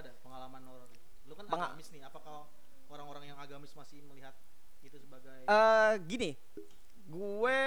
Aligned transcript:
ada 0.00 0.10
pengalaman 0.18 0.62
horor 0.64 0.88
lu 1.24 1.34
kan 1.34 1.44
Penga- 1.46 1.70
agamis 1.70 1.88
nih 1.90 2.02
apakah 2.02 2.48
orang-orang 2.88 3.24
yang 3.28 3.38
agamis 3.38 3.72
masih 3.72 4.02
melihat 4.02 4.34
itu 4.80 4.96
sebagai 4.96 5.44
Eh 5.44 5.92
gini, 6.04 6.30
gue 7.06 7.60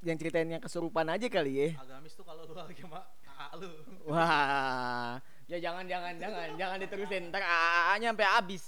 yang 0.00 0.16
ceritain 0.16 0.48
yang 0.48 0.58
kesurupan 0.58 1.04
aja 1.06 1.28
kali 1.28 1.52
ya. 1.52 1.68
agamis 1.76 2.16
tuh 2.16 2.24
kalau 2.24 2.42
lu 2.42 2.56
lagi 2.58 2.80
sama 2.80 3.04
kakak 3.20 3.50
lu 3.60 3.70
Wah, 4.08 5.20
ya 5.44 5.60
jangan 5.60 5.84
jangan 5.84 6.16
jangan 6.16 6.48
jangan 6.56 6.76
diterusin. 6.80 7.28
Ntar 7.28 7.44
AA-nya 7.44 8.10
sampai 8.10 8.26
habis. 8.26 8.64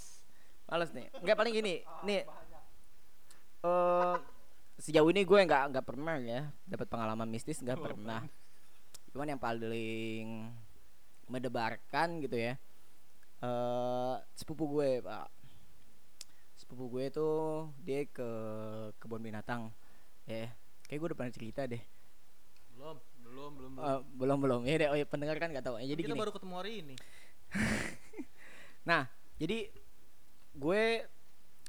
Males 0.68 0.92
nih. 0.92 1.08
Enggak 1.18 1.36
paling 1.36 1.52
gini, 1.52 1.74
nih. 2.04 2.22
Eh 3.62 4.16
sejauh 4.76 5.08
ini 5.08 5.22
gue 5.22 5.38
nggak 5.40 5.62
nggak 5.72 5.86
pernah 5.86 6.16
ya 6.18 6.50
dapat 6.64 6.86
pengalaman 6.86 7.26
mistis 7.26 7.58
nggak 7.58 7.80
pernah. 7.80 8.22
Cuman 9.10 9.26
yang 9.26 9.40
paling 9.40 10.52
mendebarkan 11.32 12.20
gitu 12.20 12.36
ya. 12.36 12.54
Eh 13.40 14.14
sepupu 14.36 14.68
gue, 14.68 15.00
Pak. 15.00 15.28
Sepupu 16.60 16.92
gue 16.92 17.08
tuh 17.08 17.72
dia 17.80 18.04
ke 18.04 18.28
kebun 19.00 19.24
binatang. 19.24 19.72
Ya, 20.28 20.52
kayak 20.86 20.98
gue 21.00 21.08
udah 21.08 21.18
pernah 21.18 21.34
cerita 21.34 21.64
deh. 21.64 21.82
belum 22.76 22.98
belum 23.32 23.50
belum 23.56 23.72
belum 23.78 23.86
Eh, 23.88 24.00
belum 24.18 24.38
belum 24.44 24.60
ya 24.68 24.74
deh, 24.76 24.88
oh 24.92 24.98
ya 24.98 25.06
pendengar 25.08 25.36
kan 25.40 25.48
nggak 25.54 25.64
tahu 25.64 25.80
Ya, 25.80 25.94
jadi 25.94 26.02
kita 26.04 26.12
gini 26.12 26.20
baru 26.20 26.32
ketemu 26.34 26.54
hari 26.58 26.72
ini 26.84 26.94
nah 28.88 29.06
jadi 29.38 29.68
gue 30.56 30.82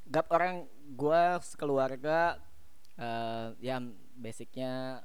gap 0.10 0.28
orang 0.32 0.68
gue 0.96 1.22
sekeluarga 1.44 2.40
eh 3.00 3.48
yang 3.64 3.96
basicnya 4.20 5.04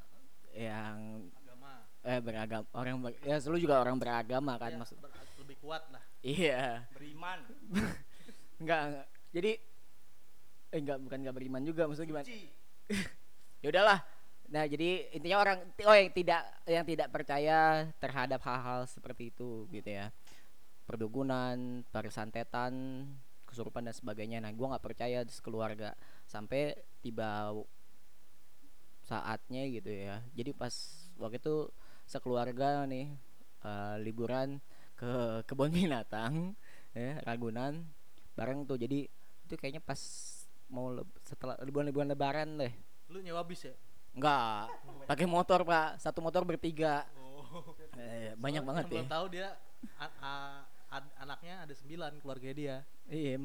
yang 0.53 1.29
eh 2.07 2.21
beragam 2.23 2.63
orang 2.73 2.95
ber- 3.03 3.19
ya 3.23 3.37
selalu 3.39 3.67
juga 3.67 3.83
orang 3.83 3.99
beragama 3.99 4.55
kan 4.57 4.71
Ya, 4.75 4.79
maksud 4.79 4.97
ber- 5.03 5.13
lebih 5.43 5.57
kuat 5.59 5.83
lah. 5.91 6.03
Iya. 6.23 6.87
Beriman. 6.95 7.39
Enggak, 8.63 8.81
enggak. 8.91 9.07
jadi 9.31 9.53
eh 10.69 10.79
enggak 10.83 10.99
bukan 11.01 11.19
enggak 11.23 11.37
beriman 11.39 11.63
juga 11.63 11.83
maksudnya 11.87 12.11
gimana? 12.11 12.27
Ya 13.63 13.69
udahlah. 13.75 14.01
Nah 14.55 14.65
jadi 14.71 15.11
intinya 15.11 15.43
orang 15.43 15.59
oh 15.83 15.97
yang 15.99 16.15
tidak 16.15 16.43
yang 16.65 16.87
tidak 16.87 17.09
percaya 17.11 17.91
terhadap 17.99 18.39
hal-hal 18.47 18.87
seperti 18.87 19.35
itu 19.35 19.67
gitu 19.75 19.91
ya. 19.91 20.15
Perdukunan 20.87 21.83
persantetan 21.91 23.05
kesurupan 23.51 23.83
dan 23.83 23.95
sebagainya. 23.99 24.39
Nah 24.39 24.55
gua 24.55 24.75
nggak 24.79 24.87
percaya 24.87 25.27
sekeluarga 25.27 25.93
sampai 26.31 26.79
tiba 27.03 27.51
saatnya 29.05 29.63
gitu 29.69 29.91
ya. 29.91 30.23
Jadi 30.37 30.51
pas 30.55 30.73
waktu 31.19 31.41
itu 31.41 31.67
sekeluarga 32.09 32.85
nih 32.85 33.13
eh, 33.61 33.95
liburan 34.01 34.57
ke 34.95 35.43
kebun 35.45 35.69
binatang 35.71 36.57
ya 36.91 37.21
Ragunan 37.23 37.85
bareng 38.33 38.65
tuh. 38.65 38.75
Jadi 38.75 39.05
itu 39.45 39.53
kayaknya 39.55 39.79
pas 39.79 39.99
mau 40.67 40.91
leb- 40.91 41.15
setelah 41.23 41.55
liburan-liburan 41.61 42.09
lebaran 42.09 42.57
deh. 42.57 42.73
Lu 43.07 43.21
nyewa 43.21 43.41
bis 43.43 43.63
ya? 43.63 43.73
Enggak, 44.13 44.67
pakai 45.05 45.25
motor 45.25 45.63
pak, 45.63 45.97
satu 45.97 46.19
motor 46.19 46.43
bertiga. 46.43 47.07
oh. 47.15 47.73
Eh, 47.95 48.35
banyak 48.35 48.61
banget 48.61 48.85
ya. 48.85 48.91
belum 48.91 49.07
tahu 49.07 49.25
dia 49.29 49.47
a- 49.97 50.65
anaknya 51.19 51.63
ada 51.63 51.73
sembilan 51.73 52.19
keluarga 52.19 52.49
dia. 52.51 52.77
Iya, 53.07 53.39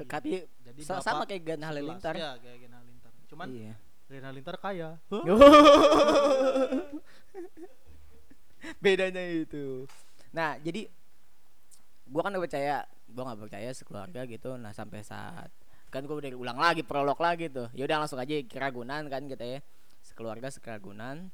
tapi 0.00 0.44
jadi 0.60 0.80
bapak 0.80 1.00
sama 1.00 1.22
kayak 1.24 1.42
Gan 1.44 1.60
Halilintar. 1.62 2.14
ya 2.14 2.34
kayak 2.34 2.56
Gen 2.60 2.72
Halilintar 2.72 3.10
cuman 3.24 3.46
Iya. 3.48 3.72
Gen 4.06 4.24
Halilintar 4.24 4.56
kaya 4.58 4.88
Bedanya 8.84 9.22
itu. 9.24 9.84
Nah, 10.32 10.56
jadi 10.60 10.88
gua 12.08 12.26
kan 12.26 12.32
udah 12.34 12.44
percaya, 12.44 12.76
gua 13.10 13.22
nggak 13.32 13.40
percaya 13.48 13.70
sekeluarga 13.76 14.20
gitu. 14.28 14.56
Nah, 14.56 14.72
sampai 14.72 15.04
saat 15.04 15.50
kan 15.92 16.02
gua 16.10 16.18
udah 16.18 16.30
ulang 16.34 16.58
lagi 16.58 16.82
prolog 16.82 17.18
lagi 17.22 17.46
tuh. 17.46 17.70
Ya 17.70 17.86
udah 17.86 18.02
langsung 18.02 18.18
aja 18.18 18.34
ke 18.42 18.58
Ragunan 18.58 19.06
kan 19.06 19.24
kita 19.30 19.44
ya. 19.46 19.60
Sekeluarga 20.02 20.50
sekeragunan. 20.50 21.30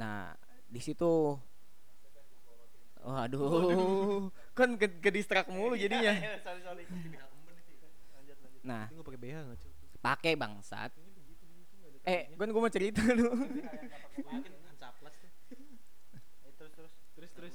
Nah, 0.00 0.32
di 0.72 0.80
situ 0.80 1.36
Waduh, 3.02 4.30
kan 4.58 4.78
ke, 4.78 4.86
ke 5.02 5.10
distrak 5.10 5.50
mulu 5.50 5.74
jadinya. 5.74 6.14
lanjut 6.46 8.36
Nah, 8.62 8.86
gue 8.94 9.02
pakai 9.98 10.38
bangsat. 10.38 10.94
Eh, 12.02 12.34
kan 12.34 12.50
gua 12.50 12.66
mau 12.66 12.70
cerita 12.70 13.02
lu. 13.14 13.30
mungkin 13.30 14.52
ancaplas 14.70 15.14
tuh 15.22 15.30
Eh, 16.42 16.50
terus 17.22 17.54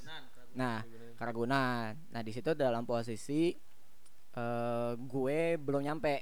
Nah, 0.56 0.80
Keragunan. 1.18 1.92
Nah, 2.08 2.22
di 2.24 2.32
situ 2.32 2.56
dalam 2.56 2.88
posisi 2.88 3.52
eh 4.32 4.92
gue 4.96 5.38
belum 5.60 5.84
nyampe. 5.84 6.16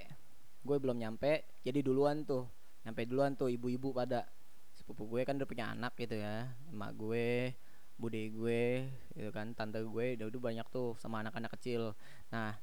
Gue 0.67 0.83
belum 0.83 0.99
nyampe, 0.99 1.63
jadi 1.63 1.79
duluan 1.79 2.27
tuh. 2.27 2.43
Nyampe 2.83 3.07
duluan 3.07 3.39
tuh 3.39 3.47
ibu-ibu 3.47 3.95
pada 3.95 4.27
sepupu 4.75 5.07
gue 5.07 5.23
kan 5.23 5.39
udah 5.39 5.47
punya 5.47 5.71
anak 5.71 5.95
gitu 5.95 6.19
ya. 6.19 6.51
Emak 6.75 6.91
gue, 6.99 7.55
bude 7.95 8.23
gue, 8.35 8.91
gitu 9.15 9.31
kan, 9.31 9.55
tante 9.55 9.79
gue 9.79 10.19
udah 10.19 10.27
udah 10.27 10.41
banyak 10.43 10.67
tuh 10.75 10.99
sama 10.99 11.23
anak-anak 11.23 11.55
kecil. 11.55 11.95
Nah, 12.35 12.59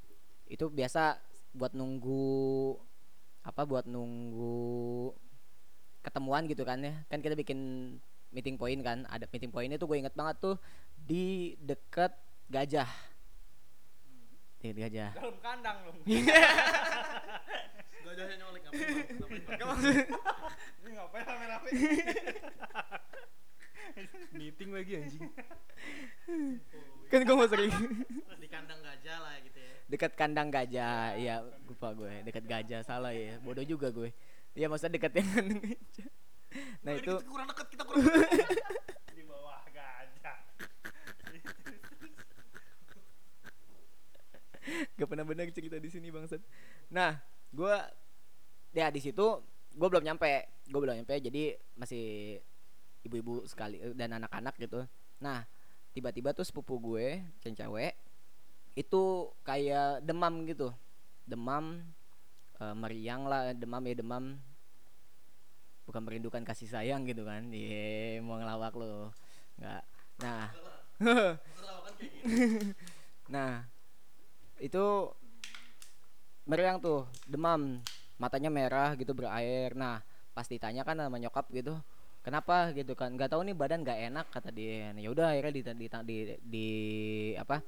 itu 0.52 0.68
biasa 0.68 1.16
buat 1.56 1.72
nunggu 1.72 2.76
apa 3.48 3.62
buat 3.64 3.86
nunggu 3.88 5.14
ketemuan 6.04 6.44
gitu 6.52 6.68
kan 6.68 6.84
ya. 6.84 7.08
Kan 7.08 7.24
kita 7.24 7.40
bikin 7.40 7.60
meeting 8.34 8.58
point 8.58 8.82
kan. 8.82 9.06
Ada 9.08 9.30
meeting 9.30 9.54
point 9.54 9.70
itu 9.70 9.86
gue 9.86 9.98
inget 10.02 10.18
banget 10.18 10.42
tuh 10.42 10.58
di 10.98 11.54
dekat 11.62 12.12
gajah. 12.50 12.90
Di 14.60 14.74
dekat 14.74 14.90
gajah. 14.90 15.10
Dalam 15.16 15.38
kandang 15.40 15.78
lu 15.86 15.94
gajahnya 18.04 18.36
nyolek 18.36 18.62
ngapain 18.68 19.08
ngapain 19.58 20.92
ngapain 20.92 21.24
rame-rame? 21.24 21.72
Meeting 24.34 24.70
lagi 24.74 24.92
anjing. 24.98 25.30
Kan 27.08 27.20
gue 27.24 27.36
mau 27.38 27.48
sering. 27.48 27.72
Di 28.42 28.48
kandang 28.50 28.82
gajah 28.82 29.18
lah 29.22 29.38
gitu 29.46 29.60
ya. 29.62 29.74
Dekat 29.88 30.12
kandang 30.18 30.50
gajah. 30.50 31.16
Iya 31.16 31.46
lupa 31.70 31.94
gue. 31.96 32.26
Dekat 32.28 32.44
gajah 32.44 32.82
salah 32.84 33.14
ya. 33.14 33.38
Bodoh 33.40 33.64
juga 33.64 33.94
gue. 33.94 34.12
Iya 34.58 34.68
maksudnya 34.68 34.98
dekat 35.00 35.14
yang 35.22 35.30
kandang 35.32 35.62
gajah 35.64 36.10
nah 36.86 36.94
itu 36.94 37.14
kita 37.18 37.26
kurang 37.30 37.48
dekat 37.50 37.68
kita 37.74 37.84
kurang 37.88 38.04
dekat 38.06 38.50
di 39.18 39.24
bawah 39.26 39.62
gajah. 39.74 40.38
Gak 44.98 45.08
pernah 45.10 45.26
benar 45.26 45.50
cerita 45.52 45.78
di 45.82 45.90
sini 45.90 46.14
bangsat. 46.14 46.42
Nah 46.94 47.18
gue 47.54 47.76
ya 48.74 48.90
di 48.94 49.02
situ 49.02 49.42
gue 49.74 49.88
belum 49.90 50.06
nyampe. 50.06 50.48
Gue 50.70 50.80
belum 50.80 50.96
nyampe 51.04 51.18
jadi 51.20 51.58
masih 51.76 52.38
ibu-ibu 53.04 53.44
sekali 53.50 53.82
eh, 53.82 53.94
dan 53.98 54.16
anak-anak 54.22 54.56
gitu. 54.62 54.86
Nah 55.20 55.44
tiba-tiba 55.94 56.34
tuh 56.34 56.46
sepupu 56.46 56.80
gue 56.80 57.22
yang 57.46 57.56
cewek 57.58 57.94
itu 58.78 59.30
kayak 59.42 60.06
demam 60.06 60.46
gitu. 60.46 60.74
Demam 61.26 61.82
eh, 62.62 62.76
meriang 62.78 63.26
lah 63.26 63.54
demam 63.58 63.84
ya 63.86 63.96
demam 63.98 64.38
bukan 65.84 66.02
merindukan 66.04 66.44
kasih 66.48 66.70
sayang 66.72 67.04
gitu 67.08 67.28
kan 67.28 67.48
iya 67.52 68.20
mau 68.24 68.40
ngelawak 68.40 68.74
lo 68.76 69.12
nggak 69.60 69.84
nah 70.24 70.48
Nah, 73.34 73.64
itu 74.60 74.86
meriang 76.44 76.78
tuh, 76.84 77.08
demam, 77.26 77.80
matanya 78.20 78.52
merah 78.52 78.96
gitu 79.00 79.16
berair. 79.16 79.74
Nah, 79.74 80.04
pas 80.36 80.48
ditanya 80.48 80.84
kan 80.84 81.00
sama 81.00 81.18
nyokap 81.22 81.48
gitu, 81.56 81.80
kenapa 82.26 82.76
gitu 82.76 82.94
kan? 82.94 83.16
Gak 83.16 83.32
tahu 83.34 83.48
nih 83.48 83.56
badan 83.56 83.82
gak 83.88 84.00
enak 84.12 84.28
kata 84.30 84.50
dia. 84.52 84.92
Nah, 84.92 85.02
ya 85.02 85.10
udah 85.14 85.28
akhirnya 85.34 85.54
di, 85.56 85.62
di, 85.64 85.88
di, 86.04 86.18
di 86.44 86.68
apa? 87.40 87.62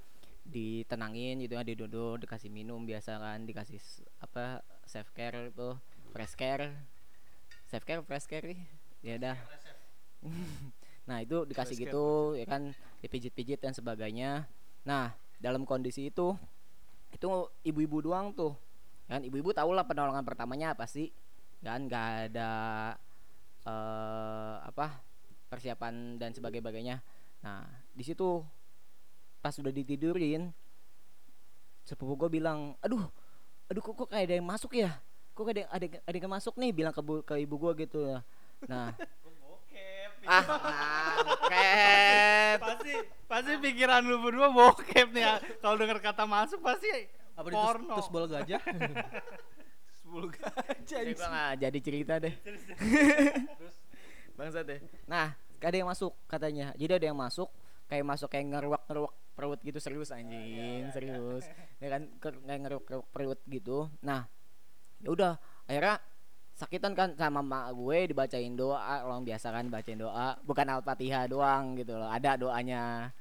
ditenangin 0.46 1.42
gitu 1.42 1.58
ya 1.58 1.66
diduduk 1.66 2.22
dikasih 2.22 2.54
minum 2.54 2.86
biasa 2.86 3.18
kan 3.18 3.50
dikasih 3.50 3.82
apa 4.22 4.62
self 4.86 5.10
care 5.18 5.50
tuh 5.58 5.74
fresh 6.14 6.38
care 6.38 6.70
self 7.76 7.84
care 7.84 8.00
fresh 8.08 8.24
care 8.24 8.48
nih. 8.48 8.62
ya 9.04 9.14
udah. 9.20 9.38
Nah 11.06 11.22
itu 11.22 11.46
dikasih 11.46 11.78
Fresh 11.78 11.86
care, 11.86 11.94
gitu 11.94 12.06
ya 12.34 12.46
kan 12.50 12.74
dipijit-pijit 13.04 13.62
dan 13.62 13.78
sebagainya. 13.78 14.50
Nah 14.88 15.14
dalam 15.38 15.62
kondisi 15.62 16.10
itu 16.10 16.34
itu 17.14 17.28
ibu-ibu 17.62 18.02
doang 18.02 18.34
tuh. 18.34 18.58
Kan 19.06 19.22
ibu-ibu 19.22 19.54
tau 19.54 19.70
lah 19.70 19.86
penolongan 19.86 20.26
pertamanya 20.26 20.74
apa 20.74 20.90
sih? 20.90 21.14
Kan 21.62 21.86
nggak 21.86 22.34
ada 22.34 22.50
eh 23.70 24.56
apa 24.66 24.98
persiapan 25.46 26.18
dan 26.18 26.34
sebagainya. 26.34 27.06
Nah 27.46 27.70
di 27.94 28.02
situ 28.02 28.42
pas 29.46 29.54
sudah 29.54 29.70
ditidurin 29.70 30.50
sepupu 31.86 32.26
gue 32.26 32.42
bilang 32.42 32.74
aduh 32.82 33.06
aduh 33.70 33.82
kok, 33.86 33.94
kok 33.94 34.10
kayak 34.10 34.26
ada 34.26 34.36
yang 34.42 34.50
masuk 34.50 34.74
ya 34.74 34.98
kok 35.36 35.52
ada 35.52 35.68
ada 35.68 35.86
ada 36.08 36.16
yang 36.16 36.32
masuk 36.32 36.56
nih? 36.56 36.72
Bilang 36.72 36.96
ke 36.96 37.04
bu, 37.04 37.20
ke 37.22 37.36
ibu 37.44 37.56
gue 37.60 37.72
gitu 37.84 38.00
ya. 38.08 38.20
Nah. 38.72 38.96
Ah 40.26 41.22
bokep. 41.22 42.58
Pasti 42.58 42.94
pasti 43.30 43.52
pikiran 43.62 44.02
lu 44.02 44.26
berdua 44.26 44.50
bokep 44.50 45.14
nih 45.14 45.22
ya. 45.22 45.36
Kalau 45.62 45.78
dengar 45.78 46.02
kata 46.02 46.26
masuk 46.26 46.66
pasti 46.66 46.90
Apa 47.38 47.48
itu 47.52 47.54
porno. 47.54 47.94
terus 47.94 48.10
bola 48.10 48.28
gajah? 48.32 48.62
Sepuluh 50.02 50.30
gajah. 50.34 50.82
Jadi 50.82 51.12
gua 51.14 51.28
nggak 51.30 51.52
jadi 51.62 51.80
cerita 51.84 52.14
deh. 52.18 52.34
Bangsat 54.38 54.66
deh. 54.66 54.80
Nah 55.06 55.38
ada 55.62 55.76
yang 55.78 55.90
masuk 55.90 56.18
katanya. 56.26 56.74
Jadi 56.74 57.06
ada 57.06 57.06
yang 57.06 57.20
masuk 57.22 57.50
kayak 57.86 58.06
masuk 58.06 58.28
kayak 58.34 58.50
ngeruak 58.50 58.82
ngeruak 58.90 59.14
perut 59.36 59.60
gitu 59.62 59.78
serius 59.78 60.10
anjing 60.10 60.90
serius. 60.90 61.46
Ya 61.78 61.88
kan 61.94 62.10
kayak 62.18 62.60
ngeruak 62.66 62.84
ngeruak 62.90 63.08
perut 63.14 63.40
gitu. 63.46 63.94
Nah 64.02 64.26
ya 65.04 65.10
udah 65.12 65.34
akhirnya 65.66 66.00
sakitan 66.56 66.96
kan 66.96 67.12
sama 67.20 67.44
mak 67.44 67.76
gue 67.76 68.16
dibacain 68.16 68.56
doa 68.56 69.04
orang 69.04 69.28
biasa 69.28 69.52
kan 69.52 69.68
bacain 69.68 70.00
doa. 70.00 70.40
Bukan 70.48 70.68
al-fatihah 70.72 71.28
doang 71.28 71.76
gitu 71.76 72.00
loh 72.00 72.08
ada 72.08 72.40
doanya. 72.40 73.12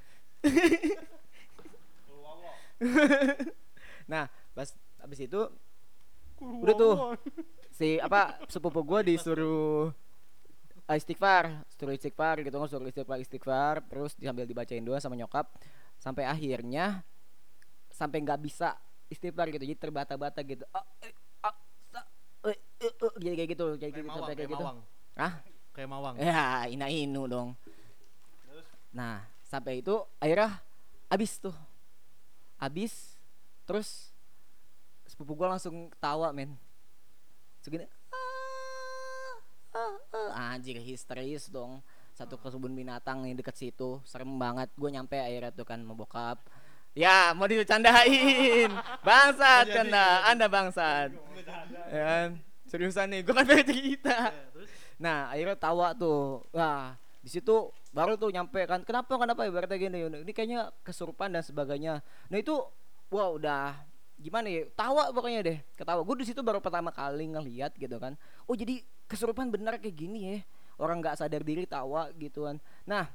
Nah 4.04 4.28
pas 4.52 4.68
habis 5.00 5.24
itu 5.24 5.40
udah 6.44 6.74
tuh 6.76 6.94
si 7.72 7.96
apa 7.96 8.36
sepupu 8.52 8.84
gue 8.84 9.16
disuruh 9.16 9.88
uh, 10.84 10.96
istighfar 10.96 11.64
suruh 11.72 11.96
istighfar 11.96 12.44
gitu 12.44 12.52
kan 12.60 12.68
suruh 12.68 12.84
istighfar 12.84 13.18
istighfar 13.24 13.74
terus 13.88 14.12
sambil 14.20 14.44
dibacain 14.44 14.84
doa 14.84 15.00
sama 15.00 15.16
nyokap. 15.16 15.48
Sampai 15.96 16.28
akhirnya 16.28 17.00
sampai 17.88 18.20
nggak 18.20 18.40
bisa 18.44 18.76
istighfar 19.08 19.48
gitu 19.48 19.64
jadi 19.64 19.78
terbata-bata 19.78 20.44
gitu. 20.44 20.68
Ah, 20.74 20.84
eh, 21.00 21.14
jadi 23.18 23.34
kayak 23.36 23.50
gitu 23.54 23.66
jadi 23.76 23.90
Kayak 23.92 24.04
gitu 24.04 24.18
sampai 24.18 24.34
kayak 24.34 24.50
gitu. 24.50 24.64
mawang. 24.64 24.78
Hah? 25.14 25.32
Kayak 25.74 25.88
mawang. 25.90 26.14
ya 26.18 26.44
ina 26.66 26.86
inu 26.86 27.26
dong. 27.26 27.48
Nah 28.92 29.22
sampai 29.42 29.80
itu 29.80 29.94
akhirnya 30.18 30.58
abis 31.08 31.38
tuh. 31.38 31.54
Abis 32.58 33.18
terus 33.64 34.10
sepupu 35.04 35.34
gua 35.34 35.54
langsung 35.56 35.90
ketawa 35.90 36.30
men. 36.30 36.54
Segini 37.60 37.86
"Ah, 38.12 39.34
ah, 39.74 39.96
ah." 40.12 40.52
anjir 40.52 40.78
histeris 40.78 41.48
dong. 41.48 41.82
Satu 42.14 42.38
kebun 42.38 42.70
binatang 42.70 43.26
yang 43.26 43.34
deket 43.34 43.58
situ 43.58 43.98
serem 44.06 44.30
banget. 44.38 44.70
Gue 44.78 44.86
nyampe 44.86 45.18
akhirnya 45.18 45.50
tuh 45.50 45.66
kan 45.66 45.82
mau 45.82 45.98
bokap. 45.98 46.38
Ya 46.94 47.34
mau 47.34 47.50
dicandain. 47.50 48.70
Bangsat 49.06 49.66
canda 49.66 50.22
anda 50.22 50.46
bangsat. 50.46 51.10
Ya 51.90 52.02
kan 52.06 52.28
seriusan 52.74 53.06
nih 53.14 53.22
gue 53.22 53.30
kan 53.30 53.46
pengen 53.46 53.66
cerita. 53.70 54.34
Ya, 54.34 54.50
terus? 54.50 54.70
Nah 54.98 55.30
akhirnya 55.30 55.54
tawa 55.54 55.94
tuh. 55.94 56.42
Wah 56.50 56.98
di 57.22 57.30
situ 57.30 57.70
baru 57.94 58.18
tuh 58.18 58.34
nyampe 58.34 58.66
kan. 58.66 58.82
Kenapa 58.82 59.14
kenapa 59.14 59.46
ibaratnya 59.46 59.78
gini? 59.78 60.10
Ini 60.26 60.32
kayaknya 60.34 60.74
kesurupan 60.82 61.30
dan 61.30 61.46
sebagainya. 61.46 62.02
Nah 62.02 62.38
itu 62.42 62.58
Wah 63.14 63.30
udah 63.30 63.78
Gimana 64.18 64.46
ya? 64.46 64.66
Tawa 64.74 65.10
pokoknya 65.14 65.40
deh 65.46 65.58
Ketawa. 65.78 66.02
Gue 66.02 66.18
di 66.18 66.26
situ 66.26 66.42
baru 66.42 66.58
pertama 66.58 66.90
kali 66.90 67.30
ngeliat 67.30 67.78
gitu 67.78 67.94
kan. 68.02 68.18
Oh 68.50 68.58
jadi 68.58 68.82
kesurupan 69.06 69.54
benar 69.54 69.78
kayak 69.78 69.94
gini 69.94 70.20
ya. 70.26 70.38
Orang 70.82 70.98
nggak 70.98 71.22
sadar 71.22 71.46
diri 71.46 71.62
tawa 71.70 72.10
gitu 72.18 72.50
kan. 72.50 72.58
Nah 72.90 73.06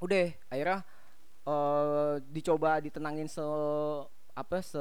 Udah 0.00 0.28
akhirnya 0.48 0.84
eh 1.44 2.14
Dicoba 2.32 2.80
ditenangin 2.80 3.28
se 3.28 3.44
Apa 4.36 4.60
se 4.60 4.80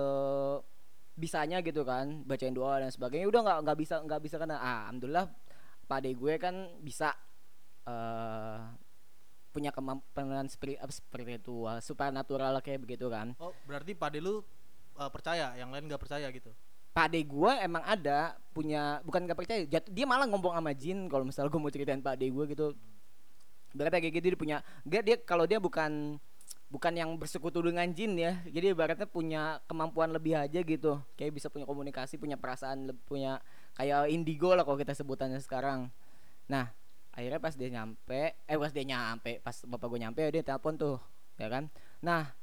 bisanya 1.15 1.63
gitu 1.63 1.87
kan 1.87 2.27
bacain 2.27 2.51
doa 2.51 2.83
dan 2.83 2.91
sebagainya 2.91 3.27
udah 3.31 3.41
nggak 3.41 3.59
nggak 3.63 3.77
bisa 3.79 3.95
nggak 4.03 4.21
bisa 4.21 4.35
karena 4.35 4.59
ah, 4.59 4.91
alhamdulillah 4.91 5.31
pak 5.87 5.97
ade 6.03 6.11
gue 6.11 6.33
kan 6.35 6.55
bisa 6.83 7.15
eh 7.87 8.59
punya 9.55 9.71
kemampuan 9.71 10.51
spiri, 10.51 10.75
apa, 10.75 10.91
spiritual 10.91 11.79
supernatural 11.79 12.59
kayak 12.59 12.83
begitu 12.83 13.07
kan. 13.07 13.31
Oh 13.39 13.55
berarti 13.63 13.95
pade 13.95 14.19
lu 14.19 14.43
uh, 14.99 15.07
percaya, 15.07 15.55
yang 15.55 15.71
lain 15.71 15.87
nggak 15.87 16.03
percaya 16.03 16.27
gitu. 16.27 16.51
pak 16.91 17.07
ade 17.11 17.23
gue 17.23 17.51
emang 17.63 17.83
ada 17.87 18.35
punya 18.51 18.99
bukan 19.07 19.23
nggak 19.23 19.39
percaya 19.39 19.63
jat- 19.67 19.91
dia 19.91 20.03
malah 20.03 20.27
ngomong 20.27 20.55
sama 20.55 20.71
jin 20.75 21.07
kalau 21.07 21.23
misalnya 21.23 21.51
gue 21.51 21.59
mau 21.63 21.71
ceritain 21.71 22.03
pak 22.03 22.19
ade 22.19 22.27
gue 22.27 22.45
gitu. 22.51 22.75
Berarti 23.71 23.95
kayak 24.03 24.15
gitu 24.19 24.25
dia 24.31 24.39
punya 24.39 24.57
dia 24.83 24.99
dia 24.99 25.15
kalau 25.23 25.47
dia 25.47 25.59
bukan 25.59 26.19
bukan 26.65 26.93
yang 26.97 27.09
bersekutu 27.15 27.61
dengan 27.61 27.85
jin 27.93 28.17
ya. 28.17 28.41
Jadi 28.49 28.73
ibaratnya 28.73 29.05
punya 29.05 29.61
kemampuan 29.69 30.11
lebih 30.11 30.35
aja 30.35 30.59
gitu. 30.65 30.99
Kayak 31.15 31.37
bisa 31.37 31.47
punya 31.53 31.63
komunikasi 31.69 32.17
punya 32.17 32.35
perasaan 32.35 32.91
punya 33.05 33.39
kayak 33.77 34.09
indigo 34.09 34.55
lah 34.55 34.65
kalau 34.65 34.79
kita 34.79 34.97
sebutannya 34.97 35.39
sekarang. 35.39 35.93
Nah 36.49 36.73
akhirnya 37.15 37.39
pas 37.39 37.55
dia 37.55 37.71
nyampe 37.71 38.35
eh 38.43 38.57
pas 38.59 38.71
dia 38.75 38.83
nyampe 38.83 39.39
pas 39.39 39.55
bapak 39.63 39.87
gue 39.87 39.99
nyampe 40.03 40.19
dia 40.35 40.43
telepon 40.43 40.75
tuh 40.75 40.97
ya 41.39 41.47
kan? 41.47 41.71
Nah 42.03 42.33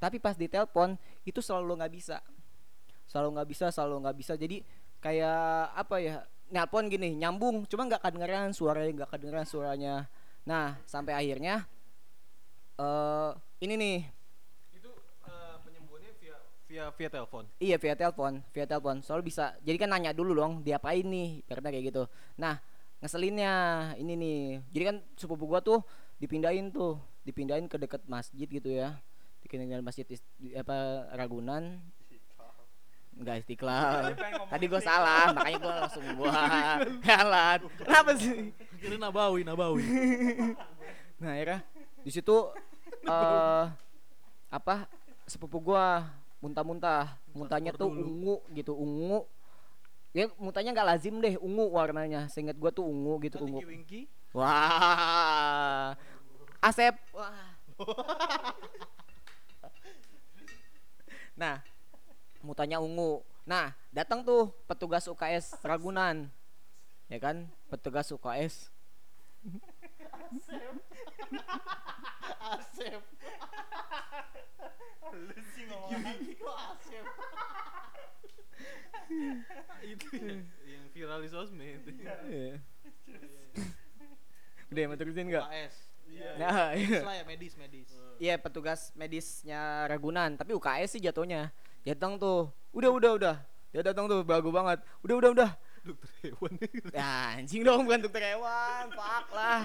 tapi 0.00 0.20
pas 0.20 0.36
ditelepon 0.36 0.96
itu 1.24 1.40
selalu 1.40 1.80
nggak 1.80 1.92
bisa. 1.92 2.18
Selalu 3.08 3.40
nggak 3.40 3.48
bisa 3.48 3.66
selalu 3.72 3.94
nggak 4.04 4.16
bisa. 4.20 4.32
Jadi 4.36 4.60
kayak 4.98 5.72
apa 5.78 5.96
ya 6.02 6.16
nelpon 6.48 6.88
gini 6.88 7.12
nyambung 7.14 7.68
cuma 7.68 7.84
nggak 7.86 8.00
kedengeran 8.00 8.56
suaranya 8.56 8.92
nggak 9.04 9.10
kedengeran 9.16 9.46
suaranya. 9.46 9.94
Nah 10.44 10.76
sampai 10.84 11.14
akhirnya 11.14 11.64
eh 12.80 13.32
ini 13.58 13.74
nih 13.74 13.96
Itu 14.72 14.90
uh, 15.24 15.56
penyembuhannya 15.62 16.12
via 16.16 16.36
via 16.64 16.84
via 16.92 17.08
telepon. 17.08 17.44
Iya 17.58 17.76
via 17.76 17.94
telepon, 17.94 18.32
via 18.50 18.64
telepon. 18.64 18.96
Soal 19.00 19.20
bisa. 19.20 19.56
Jadi 19.60 19.76
kan 19.76 19.88
nanya 19.88 20.12
dulu 20.12 20.32
dong, 20.32 20.60
diapain 20.60 21.02
nih? 21.02 21.42
Karena 21.44 21.68
kayak 21.68 21.84
gitu. 21.88 22.02
Nah, 22.36 22.60
ngeselinnya 23.00 23.52
ini 23.96 24.14
nih. 24.14 24.40
Jadi 24.70 24.84
kan 24.84 24.96
sepupu 25.14 25.44
gua 25.44 25.58
tuh 25.58 25.82
dipindahin 26.16 26.70
tuh, 26.70 26.98
dipindahin 27.22 27.66
ke 27.66 27.76
dekat 27.76 28.04
masjid 28.04 28.44
gitu 28.44 28.68
ya. 28.68 28.94
Dipindahin 29.40 29.80
masjid 29.80 30.04
di- 30.04 30.54
apa 30.54 31.08
Ragunan. 31.14 31.80
Enggak 33.18 33.42
istiqlal. 33.42 34.14
Tadi 34.46 34.64
gua 34.70 34.78
salah, 34.78 35.34
makanya 35.34 35.58
gua 35.58 35.74
langsung 35.82 36.04
gua 36.14 36.30
jalan. 37.08 37.58
Kenapa 37.74 38.10
sih? 38.14 38.54
Kira 38.78 38.94
Nabawi, 38.94 39.42
Nabawi. 39.42 39.82
Nah, 41.18 41.34
akhirnya 41.34 41.66
di 42.06 42.14
situ 42.14 42.30
eh 43.04 43.64
apa 44.48 44.88
sepupu 45.28 45.60
gua 45.60 46.08
muntah-muntah, 46.38 47.18
muntahnya 47.34 47.74
tuh 47.74 47.90
dulu. 47.90 48.02
ungu 48.06 48.36
gitu, 48.54 48.72
ungu. 48.74 49.26
Ya 50.16 50.30
muntahnya 50.40 50.72
nggak 50.72 50.88
lazim 50.88 51.20
deh, 51.20 51.36
ungu 51.38 51.68
warnanya. 51.68 52.30
Seingat 52.32 52.56
gua 52.56 52.70
tuh 52.72 52.86
ungu 52.86 53.18
gitu, 53.26 53.42
ungu. 53.42 53.60
Winky, 53.60 53.68
Winky. 53.68 54.00
Wah. 54.32 55.98
Asep. 56.62 56.94
Wah. 57.14 57.54
nah, 61.40 61.62
mutanya 62.42 62.82
ungu. 62.82 63.22
Nah, 63.48 63.72
datang 63.94 64.22
tuh 64.26 64.52
petugas 64.66 65.06
UKS 65.08 65.58
Ragunan. 65.62 66.28
Ya 67.08 67.18
kan? 67.22 67.48
Petugas 67.72 68.12
UKS. 68.12 68.68
Asep. 72.56 73.02
Lu 75.28 75.36
sih 75.52 75.64
ngomong 75.68 76.00
kok 76.40 76.58
Asep. 76.72 77.04
itu 79.92 80.06
ya, 80.20 80.36
yang 80.68 80.84
viral 80.92 81.20
di 81.24 81.28
sosmed. 81.32 81.82
Iya. 82.28 82.60
Udah 84.68 84.82
mau 84.84 84.96
terusin 85.00 85.26
nggak? 85.32 85.44
UKS. 85.48 85.74
Iya. 86.08 86.30
Nah, 86.40 86.68
iya. 86.76 87.00
Lah 87.04 87.14
ya, 87.20 87.24
medis, 87.24 87.54
medis. 87.56 87.88
Iya 88.18 88.34
petugas 88.40 88.90
medisnya 88.98 89.86
Ragunan, 89.86 90.36
tapi 90.36 90.52
UKS 90.56 90.98
sih 90.98 91.02
jatuhnya. 91.04 91.52
Datang 91.84 92.20
tuh, 92.20 92.52
udah 92.76 92.90
udah 92.92 93.12
udah. 93.16 93.36
Dia 93.72 93.84
datang 93.84 94.08
tuh 94.08 94.24
bagus 94.24 94.52
banget. 94.52 94.78
Udah 95.04 95.16
udah 95.20 95.30
udah. 95.32 95.50
Dokter 95.84 96.10
hewan. 96.20 96.52
Ya 96.92 97.38
anjing 97.38 97.62
dong 97.64 97.88
bukan 97.88 98.00
dokter 98.04 98.22
hewan, 98.34 98.84
pak 98.92 99.26
lah. 99.32 99.60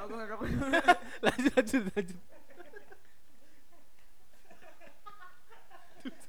Aku 0.00 0.12
ngerokok 0.16 0.46
dulu. 0.48 0.66
lanjut, 1.26 1.52
lanjut, 1.52 1.82
lanjut. 1.92 2.20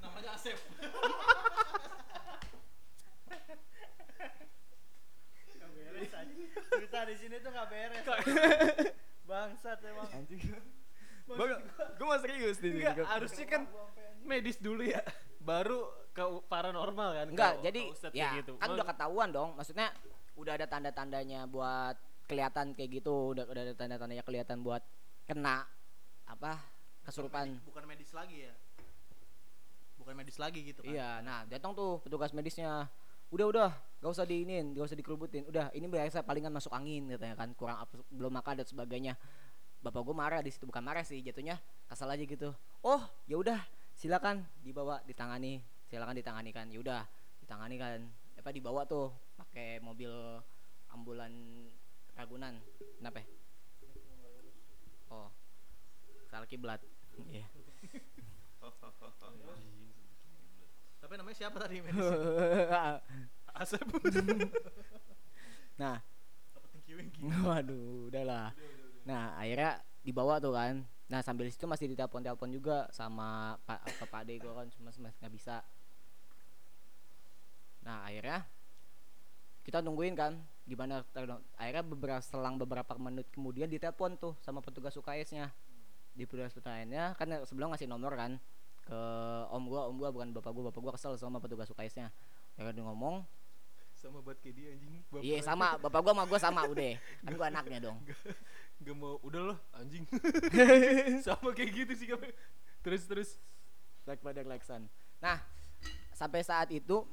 Namanya 0.03 0.31
Asep. 0.35 0.57
Nggak 5.55 5.69
beres 5.71 6.11
aja. 6.11 6.33
Cerita 6.75 6.99
di 7.07 7.15
sini 7.15 7.35
tuh 7.39 7.49
nggak 7.55 7.67
beres. 7.71 8.05
Bangsat 9.23 9.79
emang. 9.87 10.09
Gue 11.31 12.05
mau 12.05 12.19
serius 12.19 12.57
di 12.59 12.69
sini. 12.75 12.83
Enggak, 12.83 13.07
harusnya 13.07 13.45
kan 13.47 13.63
medis 14.27 14.59
dulu 14.59 14.83
ya. 14.83 14.99
Baru 15.39 15.87
ke 16.11 16.23
paranormal 16.51 17.09
kan. 17.15 17.27
Enggak, 17.31 17.53
jadi 17.63 17.81
ya 18.11 18.43
gitu. 18.43 18.59
kan 18.59 18.75
udah 18.75 18.87
ketahuan 18.91 19.31
dong. 19.31 19.55
Maksudnya 19.55 19.95
udah 20.35 20.59
ada 20.59 20.67
tanda-tandanya 20.67 21.47
buat 21.47 22.10
kelihatan 22.31 22.71
kayak 22.71 23.03
gitu, 23.03 23.35
udah 23.35 23.43
udah 23.43 23.61
ada 23.67 23.73
tanda-tandanya 23.75 24.23
kelihatan 24.23 24.63
buat 24.63 24.79
kena 25.27 25.67
apa 26.23 26.63
kesurupan. 27.03 27.59
bukan 27.67 27.83
medis 27.83 28.15
lagi 28.15 28.47
ya. 28.47 28.53
Bukan 29.99 30.15
medis 30.15 30.39
lagi 30.39 30.63
gitu 30.63 30.79
kan. 30.81 30.95
Iya, 30.95 31.19
nah 31.19 31.43
datang 31.43 31.75
tuh 31.75 31.99
petugas 31.99 32.31
medisnya. 32.31 32.87
Udah 33.31 33.47
udah, 33.47 33.71
gak 34.01 34.11
usah 34.17 34.25
diinin 34.25 34.73
gak 34.73 34.89
usah 34.89 34.97
dikerubutin 34.97 35.45
udah 35.45 35.69
ini 35.77 35.85
biasa 35.85 36.25
palingan 36.25 36.49
masuk 36.49 36.73
angin 36.73 37.05
katanya 37.05 37.37
kan 37.37 37.53
kurang 37.53 37.77
apa 37.77 38.01
belum 38.09 38.33
makan 38.33 38.53
dan 38.57 38.65
sebagainya 38.65 39.13
bapak 39.85 40.01
gue 40.01 40.15
marah 40.17 40.41
di 40.41 40.49
situ 40.49 40.65
bukan 40.65 40.81
marah 40.81 41.05
sih 41.05 41.21
jatuhnya 41.21 41.61
kesal 41.85 42.09
aja 42.09 42.25
gitu 42.25 42.49
oh 42.81 43.01
ya 43.29 43.37
udah 43.37 43.61
silakan 43.93 44.41
dibawa 44.65 45.05
ditangani 45.05 45.61
silakan 45.85 46.17
ditangani 46.17 46.49
kan 46.49 46.65
ya 46.73 46.81
udah 46.81 47.05
ditangani 47.45 47.75
kan 47.77 47.99
apa 48.41 48.49
dibawa 48.49 48.89
tuh 48.89 49.13
pakai 49.37 49.77
mobil 49.85 50.09
ambulan 50.89 51.29
Ragunan 52.17 52.59
kenapa 52.99 53.23
ya? 53.23 53.27
oh 55.11 55.29
salah 56.31 56.47
kiblat 56.47 56.79
Iya. 57.27 57.45
Tapi 61.01 61.13
namanya 61.17 61.37
siapa 61.37 61.57
tadi? 61.59 61.83
Asep. 63.61 63.83
nah? 65.75 65.99
Waduh, 67.21 68.07
udahlah. 68.07 68.55
Nah, 69.03 69.35
akhirnya 69.35 69.81
dibawa 70.05 70.39
tuh 70.39 70.55
kan. 70.55 70.87
Nah, 71.11 71.19
sambil 71.19 71.51
situ 71.51 71.67
masih 71.67 71.91
ditelepon-telepon 71.91 72.47
juga 72.55 72.87
sama 72.95 73.59
Pak 73.67 73.79
apa 73.83 74.05
Pak 74.07 74.21
Ade 74.23 74.39
gua 74.39 74.63
kan 74.63 74.71
cuma 74.71 74.87
masih 74.95 75.19
nggak 75.19 75.33
bisa. 75.35 75.59
Nah, 77.83 78.07
akhirnya 78.07 78.47
kita 79.67 79.83
nungguin 79.83 80.15
kan 80.15 80.39
gimana 80.71 81.03
akhirnya 81.59 81.83
beberapa 81.83 82.23
selang 82.23 82.55
beberapa 82.55 82.95
menit 82.95 83.27
kemudian 83.35 83.67
ditelepon 83.67 84.15
tuh 84.15 84.33
sama 84.39 84.63
petugas 84.63 84.95
UKS-nya. 84.95 85.51
Di 86.15 86.23
petugas 86.23 86.55
UKS-nya 86.55 87.11
kan 87.19 87.27
sebelum 87.43 87.75
ngasih 87.75 87.91
nomor 87.91 88.15
kan 88.15 88.39
ke 88.87 88.99
om 89.51 89.67
gua, 89.67 89.91
om 89.91 89.99
gua 89.99 90.09
bukan 90.15 90.31
bapak 90.31 90.51
gua, 90.55 90.63
bapak 90.71 90.79
gua 90.79 90.93
kesel 90.95 91.19
sama 91.19 91.43
petugas 91.43 91.67
UKS-nya. 91.67 92.07
Akhirnya 92.55 92.79
dia 92.79 92.85
ngomong, 92.87 93.27
Sama 94.01 94.17
buat 94.17 94.33
kayak 94.41 94.55
dia 94.57 94.67
anjing. 94.73 94.93
Iya 95.21 95.37
sama, 95.45 95.77
bapak 95.77 95.99
gua 96.01 96.11
sama 96.15 96.23
gua 96.25 96.39
sama 96.41 96.61
udah. 96.65 96.97
Kan 97.27 97.31
gua 97.37 97.47
anaknya 97.51 97.79
dong. 97.91 97.97
Gak 98.81 98.95
mau, 98.97 99.21
udah 99.21 99.53
loh 99.53 99.57
anjing. 99.77 100.07
sama 101.27 101.53
kayak 101.53 101.69
gitu 101.85 101.93
sih. 101.93 102.07
Terus 102.81 103.03
terus. 103.05 103.29
like 104.09 104.17
pada 104.25 104.41
Lexan. 104.41 104.89
Nah, 105.21 105.37
sampai 106.17 106.41
saat 106.41 106.73
itu 106.73 107.05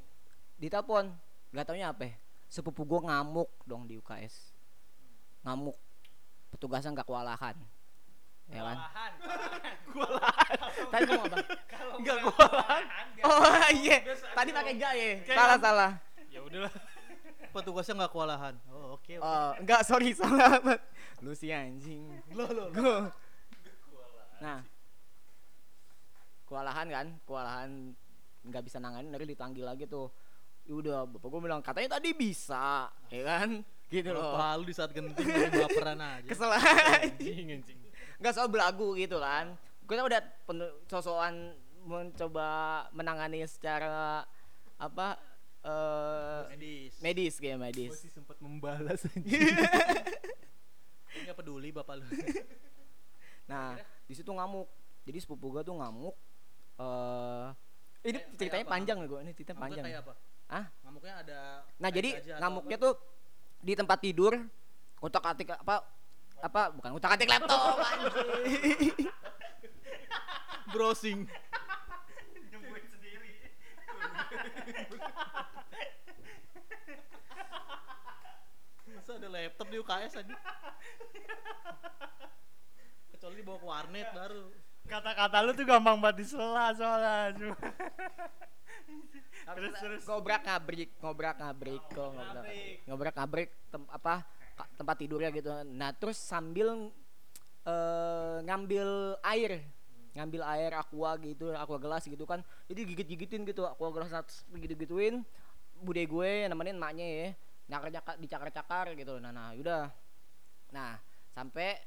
ditelepon, 0.57 1.13
nggak 1.53 1.67
taunya 1.69 1.93
apa? 1.93 2.17
Sepupu 2.49 2.89
gue 2.89 3.01
ngamuk 3.05 3.49
dong 3.69 3.85
di 3.85 4.01
UKS. 4.01 4.57
Ngamuk. 5.45 5.77
Petugasnya 6.49 6.97
nggak 6.97 7.09
kewalahan. 7.09 7.57
Ya 8.49 8.63
kan? 8.65 8.77
Kewalahan. 9.93 10.57
Tadi 10.93 11.03
ngomong 11.05 11.29
apa? 11.29 11.39
Enggak 12.01 12.17
kewalahan. 12.25 12.85
Oh 13.19 13.69
iya, 13.75 13.99
tadi 14.39 14.51
pakai 14.55 14.73
gak 14.79 14.93
ya? 14.95 15.11
Salah 15.27 15.59
salah. 15.59 15.91
Ya 16.31 16.41
udahlah. 16.41 16.73
Petugasnya 17.55 17.95
nggak 18.05 18.13
kewalahan. 18.13 18.55
Oh, 18.71 18.97
oke. 18.97 19.13
oke. 19.19 19.25
Oh, 19.25 19.51
enggak 19.59 19.83
sorry 19.85 20.15
salah 20.19 20.63
banget. 20.63 20.81
Lu 21.21 21.33
si 21.35 21.51
anjing. 21.51 22.09
Lo 22.33 22.47
lo. 22.49 22.71
Gua. 22.73 23.11
Nah, 24.39 24.63
kewalahan 26.47 26.87
kan, 26.87 27.07
kewalahan 27.27 27.71
nggak 28.47 28.63
bisa 28.63 28.79
nanganin 28.79 29.11
dari 29.11 29.27
ditanggil 29.27 29.67
lagi 29.67 29.85
tuh. 29.91 30.09
Ya 30.69 30.75
udah, 30.75 30.99
bapak 31.09 31.27
gue 31.27 31.41
bilang 31.41 31.61
katanya 31.61 31.97
tadi 31.97 32.13
bisa, 32.13 32.93
ya 33.09 33.23
kan? 33.25 33.65
Gitu 33.89 34.13
loh. 34.13 34.37
Palu 34.37 34.63
di 34.63 34.75
saat 34.77 34.93
genting 34.93 35.25
baperan 35.51 35.97
aja. 35.97 36.29
Kesel 36.29 36.53
Anjing 36.53 37.57
anjing. 37.57 37.79
nggak 38.19 38.33
soal 38.33 38.47
belagu 38.47 38.93
gitu 38.93 39.17
kan. 39.17 39.57
Kita 39.83 40.05
udah 40.05 40.21
penuh 40.45 40.69
sosokan 40.85 41.57
mencoba 41.81 42.49
menangani 42.93 43.41
secara 43.43 44.29
apa 44.77 45.17
eh 45.59 46.43
Medis. 46.53 46.93
medis 47.01 47.35
kayak 47.39 47.57
Gue 47.57 47.65
medis. 47.65 47.93
sih 47.97 48.13
sempat 48.13 48.37
membalas 48.39 49.09
anjing. 49.09 49.25
Enggak 51.19 51.35
peduli 51.35 51.73
bapak 51.73 51.97
lu. 51.97 52.05
Nah, 53.49 53.81
di 54.05 54.13
situ 54.13 54.29
ngamuk. 54.29 54.69
Jadi 55.03 55.19
sepupu 55.19 55.49
gua 55.49 55.65
tuh 55.65 55.73
ngamuk. 55.75 56.13
Eh 56.77 57.49
ini 58.05 58.21
Kayak- 58.21 58.37
ceritanya 58.37 58.53
kayak 58.61 58.69
panjang 58.71 58.97
nih 59.01 59.09
gua, 59.09 59.21
ini 59.25 59.33
ceritanya 59.33 59.59
panjang. 59.59 59.85
apa? 59.97 60.13
Ah? 60.49 60.65
Ngamuknya 60.81 61.15
ada 61.21 61.41
Nah, 61.77 61.91
jadi 61.93 62.11
ngamuknya 62.41 62.77
apa? 62.81 62.85
tuh 62.89 62.93
di 63.61 63.73
tempat 63.77 63.99
tidur, 64.01 64.33
utak-atik 65.05 65.53
apa 65.53 65.85
apa 66.39 66.71
bukan 66.73 66.91
utak-atik 66.97 67.29
laptop 67.29 67.77
anjing. 67.93 68.95
Browsing. 70.73 71.19
nyembuhin 72.49 72.87
sendiri. 72.89 73.33
Masa 78.89 79.11
ada 79.21 79.29
laptop 79.29 79.67
di 79.69 79.77
UKS 79.81 80.13
aja? 80.25 80.37
Kecuali 83.13 83.35
dibawa 83.37 83.59
ke 83.61 83.67
warnet 83.67 84.09
baru. 84.17 84.45
Kata-kata 84.89 85.37
lu 85.45 85.53
tuh 85.53 85.65
gampang 85.69 86.01
banget 86.01 86.25
disela 86.25 86.73
soalnya. 86.73 87.53
Terus 89.49 89.73
terus. 89.81 90.03
ngobrak 90.05 90.43
ngabrik 90.45 90.91
ngobrak 91.01 91.37
ngabrik 91.41 91.83
kok 91.89 92.09
ngobrak 92.13 92.45
Ngabrik. 92.45 92.77
ngobrak 92.85 93.15
ngabrik 93.17 93.49
tem- 93.73 93.91
apa 93.91 94.15
tempat 94.77 94.97
tidurnya 94.99 95.31
gitu. 95.33 95.51
Nah 95.73 95.91
terus 95.97 96.19
sambil 96.21 96.93
eh, 97.65 98.37
ngambil 98.45 99.17
air. 99.25 99.63
Ngambil 100.17 100.43
air 100.43 100.73
aqua 100.75 101.15
gitu 101.23 101.55
aqua 101.55 101.79
gelas 101.79 102.05
gitu 102.05 102.25
kan. 102.27 102.43
Jadi 102.67 102.81
gigit 102.93 103.07
gigitin 103.09 103.43
gitu 103.47 103.65
aqua 103.65 103.89
gelas 103.95 104.45
gitu 104.51 104.75
gituin 104.75 105.23
bude 105.79 106.03
gue 106.03 106.31
nemenin 106.51 106.75
maknya 106.75 107.07
ya 107.07 107.29
nyakar 107.71 107.89
nyakar 107.95 108.15
dicakar 108.19 108.49
cakar 108.51 108.87
gitu. 108.99 109.17
Nah 109.23 109.31
nah 109.31 109.55
yaudah. 109.55 109.89
Nah 110.75 110.99
sampai 111.33 111.79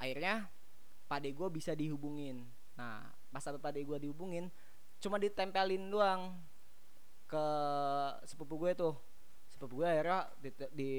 akhirnya 0.00 0.48
pade 1.06 1.30
gue 1.30 1.48
bisa 1.52 1.76
dihubungin. 1.76 2.42
Nah 2.74 3.04
pas 3.30 3.44
sampai 3.44 3.60
pade 3.60 3.84
gue 3.84 3.98
dihubungin 4.00 4.48
cuma 5.06 5.22
ditempelin 5.22 5.86
doang 5.86 6.34
ke 7.30 7.46
sepupu 8.26 8.58
gue 8.58 8.74
tuh. 8.74 8.94
Sepupu 9.54 9.82
gue 9.82 9.86
akhirnya 9.86 10.26
di, 10.42 10.50
di 10.74 10.90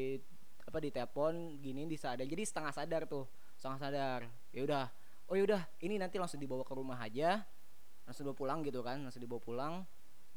apa 0.64 0.80
di 0.80 0.90
telepon 0.92 1.60
gini 1.64 1.88
di 1.88 1.96
sadar 1.96 2.28
jadi 2.28 2.44
setengah 2.44 2.72
sadar 2.72 3.04
tuh 3.04 3.28
setengah 3.60 3.80
sadar. 3.84 4.22
Ya 4.56 4.64
udah 4.64 4.86
oh 5.28 5.36
ya 5.36 5.44
udah 5.44 5.62
ini 5.84 6.00
nanti 6.00 6.16
langsung 6.16 6.40
dibawa 6.40 6.64
ke 6.64 6.72
rumah 6.72 7.00
aja. 7.04 7.44
Langsung 8.08 8.24
dibawa 8.24 8.40
pulang 8.40 8.60
gitu 8.64 8.80
kan 8.80 9.04
langsung 9.04 9.20
dibawa 9.20 9.44
pulang. 9.44 9.74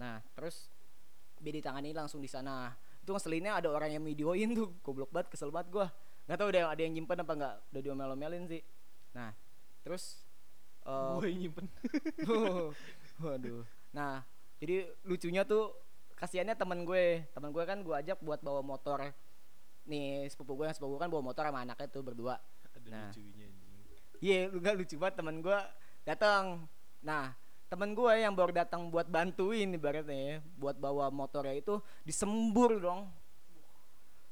Nah 0.03 0.19
terus 0.35 0.67
biar 1.39 1.63
ditangani 1.63 1.95
langsung 1.95 2.19
di 2.19 2.27
sana. 2.27 2.75
Itu 3.07 3.15
ngeselinnya 3.15 3.63
ada 3.63 3.71
orang 3.71 3.95
yang 3.95 4.03
videoin 4.03 4.51
tuh 4.53 4.75
goblok 4.83 5.15
banget 5.15 5.31
kesel 5.31 5.55
banget 5.55 5.71
gua. 5.71 5.87
Nggak 6.27 6.39
tahu 6.39 6.49
deh 6.51 6.63
ada 6.67 6.83
yang 6.83 6.95
nyimpen 6.95 7.19
apa 7.23 7.33
nggak 7.39 7.55
udah 7.71 7.81
diomel-omelin 7.83 8.45
sih. 8.51 8.63
Nah 9.15 9.31
terus 9.87 10.23
eh, 10.87 11.15
Gue 11.19 11.31
nyimpen. 11.35 11.67
Waduh. 13.21 13.69
Nah, 13.93 14.25
jadi 14.57 14.89
lucunya 15.05 15.45
tuh 15.45 15.77
kasihannya 16.17 16.57
temen 16.57 16.85
gue, 16.89 17.25
temen 17.33 17.53
gue 17.53 17.65
kan 17.69 17.79
gue 17.85 17.95
ajak 17.97 18.19
buat 18.25 18.41
bawa 18.41 18.65
motor. 18.65 19.13
Nih 19.85 20.29
sepupu 20.33 20.57
gue 20.57 20.69
yang 20.69 20.77
sepupu 20.77 20.97
gue 20.97 21.01
kan 21.05 21.13
bawa 21.13 21.25
motor 21.25 21.45
sama 21.45 21.61
anaknya 21.65 21.89
tuh 21.93 22.03
berdua. 22.05 22.41
Ada 22.77 22.89
Nah. 22.89 23.09
lucunya. 23.13 23.49
Iya, 24.21 24.41
lu 24.53 24.61
nggak 24.61 24.77
lucu 24.77 24.95
banget 25.01 25.15
temen 25.21 25.37
gue 25.41 25.59
datang. 26.05 26.69
Nah, 27.01 27.33
temen 27.73 27.97
gue 27.97 28.13
yang 28.21 28.33
baru 28.37 28.53
datang 28.53 28.93
buat 28.93 29.09
bantuin 29.09 29.69
ibaratnya 29.73 30.17
ya, 30.17 30.37
buat 30.61 30.77
bawa 30.77 31.09
motornya 31.09 31.57
itu 31.57 31.81
disembur 32.05 32.77
dong. 32.81 33.09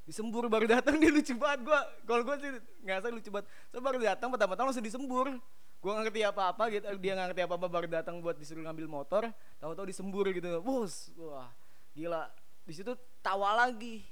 Disembur 0.09 0.49
baru 0.49 0.65
datang 0.65 0.97
dia 1.01 1.13
lucu 1.13 1.37
banget 1.37 1.69
gua. 1.69 1.85
Kalau 2.01 2.25
gua 2.25 2.41
sih 2.41 2.49
nggak 2.81 3.13
lucu 3.13 3.29
banget. 3.29 3.45
So 3.69 3.77
baru 3.77 4.01
datang 4.01 4.33
pertama-tama 4.33 4.73
langsung 4.73 4.81
disembur. 4.81 5.37
Gua 5.79 5.95
nggak 5.95 6.11
ngerti 6.11 6.21
apa-apa 6.27 6.63
gitu. 6.71 6.85
Dia 6.99 7.11
nggak 7.15 7.27
ngerti 7.31 7.43
apa-apa 7.47 7.67
baru 7.71 7.87
datang 7.87 8.19
buat 8.19 8.35
disuruh 8.35 8.67
ngambil 8.67 8.87
motor, 8.91 9.31
tahu-tahu 9.63 9.87
disembur 9.87 10.27
gitu. 10.35 10.59
Bos, 10.59 11.15
wah, 11.15 11.47
gila. 11.95 12.27
Di 12.67 12.73
situ 12.75 12.91
tawa 13.23 13.55
lagi. 13.65 14.03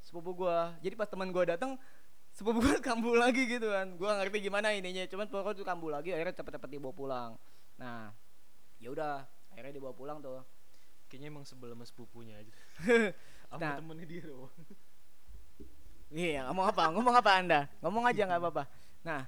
Sepupu 0.00 0.32
gua. 0.32 0.72
Jadi 0.80 0.96
pas 0.96 1.08
teman 1.08 1.28
gua 1.28 1.44
datang 1.44 1.76
sepupu 2.32 2.64
gua 2.64 2.80
kambuh 2.88 3.20
lagi 3.20 3.44
gitu 3.44 3.68
kan. 3.68 3.92
Gua 4.00 4.16
nggak 4.16 4.32
ngerti 4.32 4.38
gimana 4.48 4.72
ininya. 4.72 5.04
Cuman 5.08 5.28
pokoknya 5.28 5.60
tuh 5.60 5.66
kambuh 5.68 5.90
lagi 5.92 6.10
akhirnya 6.16 6.34
cepet-cepet 6.40 6.68
dibawa 6.72 6.94
pulang. 6.96 7.30
Nah, 7.76 8.08
ya 8.80 8.88
udah, 8.88 9.28
akhirnya 9.52 9.76
dibawa 9.76 9.92
pulang 9.92 10.24
tuh. 10.24 10.40
Kayaknya 11.08 11.28
emang 11.30 11.44
sebel 11.44 11.68
sama 11.76 11.84
sepupunya 11.84 12.40
aja. 12.40 12.52
Sama 13.54 13.60
Nah. 13.60 13.76
temennya 13.78 14.06
dia 14.08 14.22
doang. 14.26 14.50
Iya, 16.10 16.42
ngomong 16.50 16.66
apa? 16.74 16.84
Ngomong 16.90 17.14
apa 17.14 17.30
Anda? 17.38 17.60
Ngomong 17.78 18.04
aja 18.10 18.22
nggak 18.26 18.40
apa-apa. 18.42 18.64
Nah, 19.06 19.22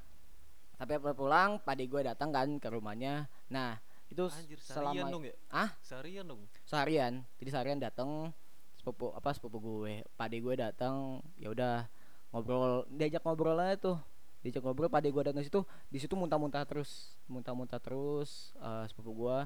sampai 0.77 1.01
pulang, 1.17 1.61
pade 1.61 1.85
gue 1.89 2.01
datang 2.05 2.31
kan 2.31 2.49
ke 2.61 2.69
rumahnya. 2.69 3.27
Nah, 3.49 3.81
itu 4.13 4.29
Anjir, 4.29 4.59
selama 4.61 5.09
dong 5.09 5.25
ya? 5.27 5.35
Ah? 5.49 5.73
Seharian 5.83 6.25
dong. 6.29 6.45
seharian. 6.69 7.25
Jadi 7.41 7.51
seharian 7.51 7.79
datang 7.81 8.31
sepupu 8.77 9.13
apa 9.17 9.33
sepupu 9.33 9.59
gue. 9.59 10.05
Pade 10.15 10.37
gue 10.39 10.55
datang, 10.55 11.25
ya 11.41 11.51
udah 11.51 11.89
ngobrol, 12.31 12.87
diajak 12.93 13.25
ngobrol 13.25 13.59
aja 13.59 13.77
tuh. 13.77 13.99
Diajak 14.45 14.63
ngobrol, 14.63 14.93
pade 14.93 15.09
gue 15.11 15.23
datang 15.27 15.43
situ, 15.43 15.65
di 15.91 15.99
situ 15.99 16.15
muntah-muntah 16.15 16.63
terus, 16.69 17.17
muntah-muntah 17.27 17.81
terus 17.83 18.55
eh, 18.61 18.85
sepupu 18.89 19.13
gue. 19.27 19.39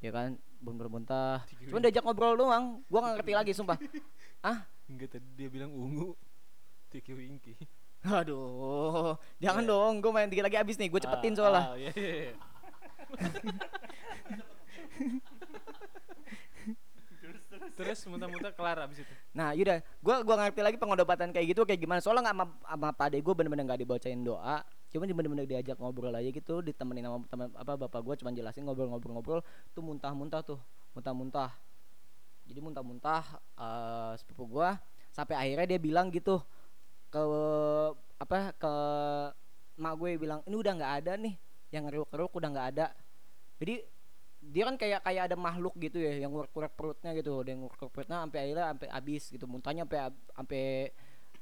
ya 0.00 0.08
kan 0.16 0.32
bener 0.64 0.88
muntah 0.88 1.44
Tiga 1.44 1.68
cuma 1.68 1.84
diajak 1.84 2.00
ngobrol 2.00 2.32
doang 2.32 2.80
gua 2.88 3.04
nggak 3.04 3.14
ngerti 3.20 3.32
lagi 3.36 3.52
sumpah 3.52 3.76
Enggak 4.90 5.14
tadi 5.14 5.28
dia 5.38 5.46
bilang 5.46 5.70
ungu. 5.70 6.18
Tiki 6.90 7.14
Winky. 7.14 7.54
Aduh 8.00 9.14
jangan 9.36 9.64
Ya. 9.64 9.70
dong 9.70 9.94
gua 10.00 10.12
main 10.16 10.28
dikit 10.32 10.44
lagi 10.46 10.56
abis 10.56 10.80
nih 10.80 10.88
gue 10.88 11.00
cepetin 11.04 11.36
soalnya 11.36 11.62
Ah, 11.68 11.76
iya, 11.76 11.92
iya, 11.92 12.12
iya. 12.32 12.34
Terus 17.76 18.04
muntah-muntah 18.12 18.52
kelar 18.52 18.76
abis 18.84 19.00
itu. 19.04 19.14
Nah, 19.32 19.56
yaudah, 19.56 19.80
gua 20.04 20.20
gua 20.20 20.36
ngerti 20.44 20.60
lagi 20.60 20.76
pengobatan 20.76 21.32
kayak 21.32 21.56
gitu 21.56 21.64
kayak 21.64 21.80
gimana. 21.80 22.00
Soalnya 22.04 22.28
nggak 22.28 22.36
sama, 22.36 22.44
sama 22.60 22.88
pade 22.92 23.16
gue 23.16 23.32
bener-bener 23.32 23.64
nggak 23.64 23.80
dibacain 23.80 24.20
doa. 24.20 24.60
Cuma 24.92 25.08
bener-bener 25.08 25.48
diajak 25.48 25.80
ngobrol 25.80 26.12
aja 26.12 26.28
gitu, 26.28 26.60
ditemenin 26.60 27.08
sama 27.08 27.24
teman 27.30 27.48
apa 27.56 27.72
bapak 27.80 28.00
gua 28.04 28.14
cuman 28.20 28.36
jelasin 28.36 28.68
ngobrol-ngobrol-ngobrol 28.68 29.40
tuh 29.72 29.80
muntah-muntah 29.80 30.44
tuh, 30.44 30.60
muntah-muntah. 30.92 31.56
Jadi 32.44 32.60
muntah-muntah 32.60 33.22
eh 33.56 34.12
sepupu 34.20 34.60
gua 34.60 34.76
sampai 35.10 35.34
akhirnya 35.40 35.76
dia 35.76 35.80
bilang 35.80 36.12
gitu 36.12 36.42
ke 37.10 37.22
apa 38.20 38.54
ke 38.54 38.74
mak 39.80 39.94
gue 39.96 40.20
bilang 40.20 40.40
ini 40.46 40.56
udah 40.56 40.72
nggak 40.76 40.94
ada 41.02 41.12
nih 41.16 41.34
yang 41.74 41.86
ngeruk-ngeruk 41.86 42.32
udah 42.34 42.48
nggak 42.52 42.68
ada. 42.76 42.86
Jadi 43.58 43.74
dia 44.40 44.64
kan 44.64 44.76
kayak 44.80 45.04
kayak 45.04 45.22
ada 45.30 45.36
makhluk 45.36 45.76
gitu 45.76 46.00
ya 46.00 46.16
yang 46.16 46.32
ngurek-ngurek 46.32 46.72
perutnya 46.72 47.12
gitu 47.12 47.44
dia 47.44 47.52
ngurek 47.52 47.92
perutnya 47.92 48.24
sampai 48.24 48.38
akhirnya 48.48 48.66
sampai 48.72 48.88
habis 48.90 49.22
gitu. 49.30 49.44
Muntahnya 49.50 49.84
sampai 49.84 50.00
sampai 50.36 50.64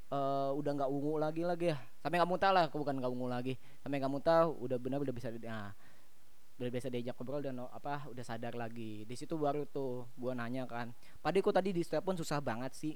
eh, 0.08 0.50
udah 0.54 0.72
nggak 0.78 0.90
ungu 0.90 1.12
lagi 1.20 1.42
lagi 1.44 1.66
ya. 1.74 1.78
Sampai 2.00 2.16
nggak 2.22 2.30
muntah 2.30 2.50
lah 2.54 2.64
bukan 2.70 2.94
nggak 2.98 3.12
ungu 3.12 3.28
lagi. 3.28 3.54
Sampai 3.82 3.96
nggak 4.00 4.12
muntah 4.12 4.48
udah 4.48 4.78
benar 4.80 4.98
udah 5.02 5.14
bisa 5.14 5.28
nah, 5.44 5.72
udah 6.58 6.70
biasa 6.74 6.90
diajak 6.90 7.14
ngobrol 7.14 7.42
dan 7.42 7.58
apa 7.70 8.06
udah 8.10 8.24
sadar 8.24 8.54
lagi. 8.58 9.06
Di 9.06 9.14
situ 9.14 9.38
baru 9.38 9.66
tuh 9.68 10.10
gua 10.18 10.34
nanya 10.34 10.66
kan 10.66 10.90
padiku 11.22 11.50
tadi 11.54 11.70
di 11.74 11.82
telepon 11.86 12.18
susah 12.18 12.42
banget 12.42 12.74
sih? 12.74 12.94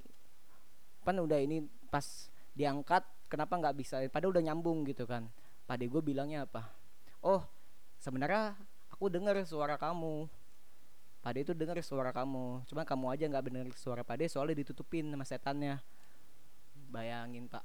Kan 1.03 1.19
udah 1.19 1.39
ini 1.39 1.63
pas 1.91 2.32
diangkat 2.53 3.05
kenapa 3.29 3.57
nggak 3.57 3.77
bisa? 3.77 4.01
Padahal 4.13 4.37
udah 4.37 4.45
nyambung 4.53 4.85
gitu 4.85 5.09
kan. 5.09 5.29
Pade 5.65 5.89
gue 5.89 6.03
bilangnya 6.05 6.45
apa? 6.45 6.69
Oh 7.25 7.41
sebenarnya 7.97 8.57
aku 8.93 9.09
dengar 9.09 9.37
suara 9.49 9.81
kamu. 9.81 10.29
Pade 11.23 11.47
itu 11.47 11.55
dengar 11.55 11.79
suara 11.81 12.11
kamu. 12.11 12.67
Cuma 12.69 12.83
kamu 12.85 13.07
aja 13.15 13.25
nggak 13.31 13.45
bener 13.47 13.67
suara 13.79 14.03
Pade 14.05 14.29
soalnya 14.29 14.61
ditutupin 14.61 15.09
sama 15.09 15.25
setannya. 15.25 15.81
Bayangin 16.93 17.49
pak. 17.49 17.65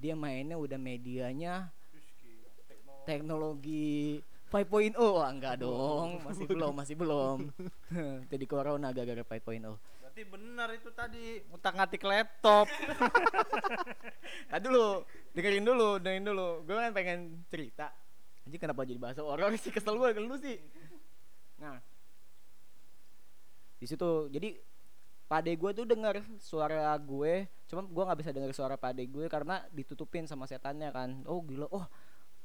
Dia 0.00 0.18
mainnya 0.18 0.58
udah 0.58 0.76
medianya 0.80 1.70
teknologi 3.04 4.24
5.0 4.54 4.94
Wah, 4.94 5.30
enggak 5.34 5.66
dong 5.66 6.22
masih 6.22 6.46
belum 6.46 6.72
masih 6.78 6.94
belum 6.94 7.50
jadi 8.30 8.44
corona 8.46 8.94
gara-gara 8.94 9.26
5.0 9.26 9.94
Berarti 10.14 10.30
benar 10.30 10.70
itu 10.70 10.94
tadi 10.94 11.42
ngutak 11.50 11.74
ngatik 11.74 12.06
laptop. 12.06 12.70
Nah 14.50 14.62
dulu, 14.62 15.02
dengerin 15.34 15.66
dulu, 15.66 15.98
dengerin 15.98 16.26
dulu. 16.30 16.48
Gue 16.62 16.78
kan 16.78 16.94
pengen 16.94 17.42
cerita. 17.50 17.90
Anjing 18.46 18.62
kenapa 18.62 18.86
jadi 18.86 19.02
bahasa 19.02 19.26
orang 19.26 19.58
sih 19.58 19.74
kesel 19.74 19.98
gue 19.98 20.14
lu 20.22 20.38
sih. 20.38 20.62
Nah, 21.58 21.82
di 23.82 23.86
situ 23.90 24.30
jadi 24.30 24.54
pade 25.26 25.50
gue 25.58 25.70
tuh 25.74 25.82
denger 25.82 26.22
suara 26.38 26.94
gue, 27.02 27.50
cuma 27.66 27.82
gue 27.82 28.02
nggak 28.06 28.18
bisa 28.22 28.30
denger 28.30 28.54
suara 28.54 28.78
pade 28.78 29.02
gue 29.02 29.26
karena 29.26 29.66
ditutupin 29.74 30.30
sama 30.30 30.46
setannya 30.46 30.94
kan. 30.94 31.26
Oh 31.26 31.42
gila, 31.42 31.66
oh 31.74 31.90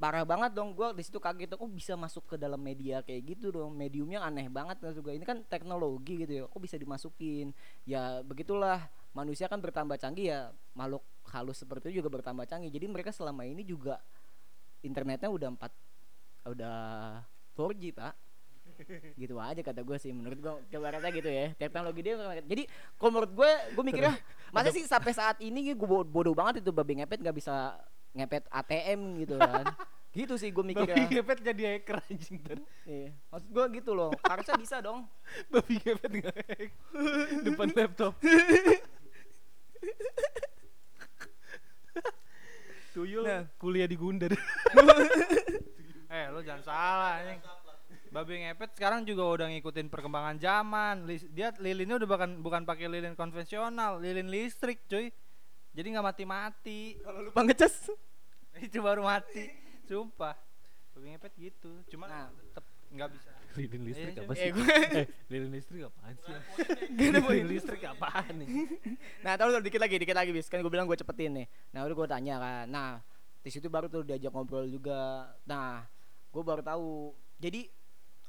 parah 0.00 0.24
banget 0.24 0.56
dong 0.56 0.72
gue 0.72 0.96
di 0.96 1.04
situ 1.04 1.20
kaget 1.20 1.60
oh 1.60 1.68
bisa 1.68 1.92
masuk 1.92 2.24
ke 2.24 2.36
dalam 2.40 2.56
media 2.56 3.04
kayak 3.04 3.36
gitu 3.36 3.52
dong? 3.52 3.76
Mediumnya 3.76 4.24
aneh 4.24 4.48
banget 4.48 4.80
kan 4.80 4.96
juga 4.96 5.12
ini 5.12 5.28
kan 5.28 5.44
teknologi 5.44 6.24
gitu 6.24 6.32
ya 6.32 6.44
kok 6.48 6.56
bisa 6.56 6.80
dimasukin? 6.80 7.52
Ya 7.84 8.24
begitulah 8.24 8.88
manusia 9.12 9.44
kan 9.44 9.60
bertambah 9.60 10.00
canggih 10.00 10.32
ya 10.32 10.40
makhluk 10.72 11.04
halus 11.28 11.60
seperti 11.60 11.92
itu 11.92 12.00
juga 12.00 12.16
bertambah 12.16 12.48
canggih. 12.48 12.72
Jadi 12.72 12.88
mereka 12.88 13.12
selama 13.12 13.44
ini 13.44 13.60
juga 13.60 14.00
internetnya 14.80 15.28
udah 15.28 15.48
empat 15.52 15.72
udah 16.48 16.76
4G 17.60 17.82
pak. 17.92 18.14
Gitu 19.20 19.36
aja 19.36 19.60
kata 19.60 19.84
gue 19.84 20.00
sih 20.00 20.08
menurut 20.16 20.40
gue 20.40 20.52
kebaratnya 20.72 21.12
gitu 21.12 21.28
ya 21.28 21.52
teknologi 21.52 22.00
dia 22.00 22.16
jadi 22.48 22.64
kalau 22.96 23.20
menurut 23.20 23.32
gue 23.36 23.50
gue 23.76 23.84
mikirnya 23.84 24.16
masa 24.56 24.72
sih 24.72 24.88
sampai 24.88 25.12
saat 25.12 25.36
ini 25.44 25.76
gue 25.76 25.88
bodoh 26.08 26.32
banget 26.32 26.64
itu 26.64 26.72
babi 26.72 26.96
ngepet 26.96 27.20
nggak 27.20 27.36
bisa 27.36 27.76
ngepet 28.16 28.44
ATM 28.50 29.00
gitu 29.22 29.36
kan 29.38 29.66
gitu 30.18 30.34
sih 30.34 30.50
gue 30.50 30.58
Babi 30.58 30.74
mikirnya 30.74 31.06
ngepet 31.06 31.38
jadi 31.46 31.62
hacker 31.78 32.02
anjing 32.02 32.42
iya. 32.82 33.14
maksud 33.30 33.48
gue 33.54 33.64
gitu 33.78 33.94
loh 33.94 34.10
harusnya 34.26 34.58
bisa 34.58 34.82
dong 34.82 35.06
Babi 35.54 35.78
ngepet 35.78 36.10
nggak 36.18 36.34
hack 36.34 36.70
depan 37.46 37.68
laptop. 37.74 38.14
Tuyul 42.90 43.22
Nah. 43.22 43.46
kuliah 43.56 43.86
di 43.86 43.94
Gundar. 43.94 44.34
eh, 46.10 46.26
lu 46.34 46.42
jangan 46.42 46.62
salah 46.66 47.22
anjing. 47.22 47.38
Babi 48.10 48.42
ngepet 48.42 48.74
sekarang 48.74 49.06
juga 49.06 49.22
udah 49.22 49.46
ngikutin 49.54 49.86
perkembangan 49.86 50.36
zaman. 50.42 51.06
Dia 51.30 51.54
lilinnya 51.62 52.02
udah 52.02 52.08
bukan 52.10 52.30
bukan 52.42 52.62
pakai 52.66 52.90
lilin 52.90 53.14
konvensional, 53.14 54.02
lilin 54.02 54.26
listrik, 54.26 54.82
cuy. 54.90 55.14
Jadi 55.80 55.88
nggak 55.90 56.06
mati-mati. 56.06 57.00
kalau 57.00 57.24
lupa 57.24 57.40
ngecas 57.40 57.88
Itu 58.68 58.84
baru 58.84 59.00
mati. 59.00 59.48
Sumpah. 59.88 60.36
Babi 60.92 61.16
ngepet 61.16 61.32
gitu. 61.40 61.72
Cuma 61.88 62.04
Nah. 62.04 62.28
tetep 62.28 62.64
nggak 62.90 63.08
bisa. 63.10 63.30
lilin 63.50 63.82
listrik 63.82 64.14
Iya, 64.14 64.22
apa 64.22 64.30
eh 64.30 64.38
sih? 64.38 64.50
gue 64.52 64.66
Eh, 64.94 65.06
lilin 65.26 65.50
listrik 65.50 65.82
apaan 65.82 66.14
sih? 66.14 66.34
lilin 66.94 67.48
listrik 67.48 67.82
apaan 67.82 68.34
nih? 68.36 68.46
Nah, 69.24 69.32
tahu 69.34 69.56
dikit 69.58 69.80
lagi, 69.80 69.96
dikit 69.96 70.12
lagi 70.12 70.30
bis. 70.30 70.46
Kan 70.46 70.60
gue 70.60 70.68
bilang 70.68 70.84
gue 70.84 70.94
cepetin 70.94 71.32
nih. 71.32 71.46
Nah, 71.72 71.82
udah 71.82 71.96
gue 71.96 72.06
tanya 72.06 72.34
kan. 72.36 72.66
Nah, 72.68 72.90
di 73.40 73.48
situ 73.48 73.66
baru 73.66 73.88
tuh 73.88 74.04
diajak 74.04 74.30
ngobrol 74.30 74.68
juga. 74.68 75.32
Nah, 75.48 75.82
gue 76.28 76.42
baru 76.44 76.60
tahu. 76.60 77.10
Jadi 77.40 77.66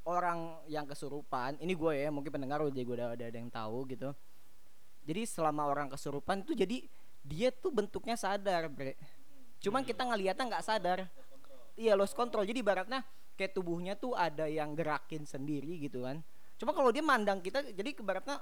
orang 0.02 0.58
yang 0.66 0.88
kesurupan, 0.88 1.60
ini 1.60 1.76
gue 1.76 1.92
ya, 1.92 2.10
mungkin 2.10 2.32
pendengar 2.32 2.58
udah 2.58 2.72
gue 2.72 2.96
ada, 2.96 3.14
ada 3.14 3.38
yang 3.38 3.46
tahu 3.46 3.86
gitu. 3.86 4.10
Jadi 5.04 5.22
selama 5.22 5.68
orang 5.68 5.86
kesurupan 5.86 6.42
itu 6.42 6.56
jadi 6.56 6.82
dia 7.22 7.54
tuh 7.54 7.70
bentuknya 7.70 8.18
sadar, 8.18 8.66
bre. 8.68 8.98
Cuman 9.62 9.86
kita 9.86 10.02
ngeliatnya 10.02 10.44
nggak 10.46 10.64
sadar. 10.66 11.06
Iya, 11.78 11.94
lost 11.94 12.18
control. 12.18 12.44
Jadi 12.44 12.60
ibaratnya 12.60 13.00
kayak 13.38 13.56
tubuhnya 13.56 13.94
tuh 13.96 14.12
ada 14.12 14.50
yang 14.50 14.76
gerakin 14.76 15.24
sendiri 15.24 15.78
gitu 15.80 16.04
kan. 16.04 16.20
Cuma 16.60 16.76
kalau 16.76 16.92
dia 16.92 17.02
mandang 17.02 17.40
kita, 17.40 17.64
jadi 17.72 17.94
ibaratnya 17.96 18.38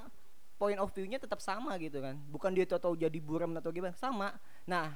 point 0.61 0.77
of 0.77 0.93
view-nya 0.93 1.17
tetap 1.17 1.41
sama 1.41 1.73
gitu 1.81 2.05
kan 2.05 2.21
bukan 2.29 2.53
dia 2.53 2.69
tahu 2.69 2.93
jadi 2.93 3.17
buram 3.17 3.57
atau 3.57 3.73
gimana 3.73 3.97
sama 3.97 4.37
nah 4.69 4.93